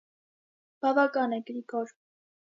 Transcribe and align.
-Բավական 0.85 1.35
է, 1.37 1.39
Գրիգոր… 1.49 1.93